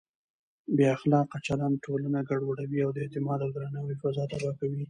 [0.75, 4.79] بې اخلاقه چلند ټولنه ګډوډوي او د اعتماد او درناوي فضا تباه کوي.